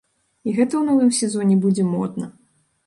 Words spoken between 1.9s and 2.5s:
модна.